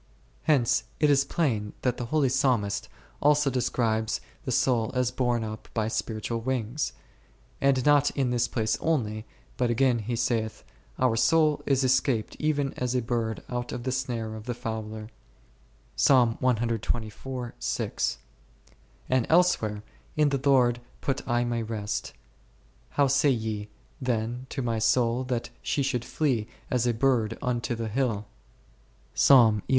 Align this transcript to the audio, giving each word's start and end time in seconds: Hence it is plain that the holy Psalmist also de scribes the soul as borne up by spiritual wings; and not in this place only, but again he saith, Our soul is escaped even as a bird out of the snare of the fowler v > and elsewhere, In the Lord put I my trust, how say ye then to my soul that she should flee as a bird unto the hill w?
Hence 0.45 0.85
it 0.99 1.11
is 1.11 1.23
plain 1.23 1.73
that 1.83 1.97
the 1.97 2.05
holy 2.07 2.29
Psalmist 2.29 2.89
also 3.21 3.51
de 3.51 3.61
scribes 3.61 4.19
the 4.45 4.51
soul 4.51 4.89
as 4.95 5.11
borne 5.11 5.43
up 5.43 5.67
by 5.75 5.87
spiritual 5.89 6.41
wings; 6.41 6.93
and 7.61 7.85
not 7.85 8.09
in 8.17 8.31
this 8.31 8.47
place 8.47 8.75
only, 8.81 9.27
but 9.57 9.69
again 9.69 9.99
he 9.99 10.15
saith, 10.15 10.63
Our 10.97 11.15
soul 11.15 11.61
is 11.67 11.83
escaped 11.83 12.35
even 12.39 12.73
as 12.77 12.95
a 12.95 13.01
bird 13.03 13.43
out 13.47 13.71
of 13.71 13.83
the 13.83 13.91
snare 13.91 14.33
of 14.33 14.45
the 14.45 14.55
fowler 14.55 15.09
v 15.95 17.91
> 18.23 19.07
and 19.07 19.27
elsewhere, 19.29 19.83
In 20.17 20.29
the 20.29 20.41
Lord 20.49 20.81
put 21.01 21.27
I 21.27 21.43
my 21.43 21.61
trust, 21.61 22.13
how 22.89 23.05
say 23.05 23.29
ye 23.29 23.69
then 24.01 24.47
to 24.49 24.63
my 24.63 24.79
soul 24.79 25.23
that 25.25 25.51
she 25.61 25.83
should 25.83 26.03
flee 26.05 26.47
as 26.71 26.87
a 26.87 26.93
bird 26.95 27.37
unto 27.43 27.75
the 27.75 27.87
hill 27.87 28.25
w? 29.27 29.61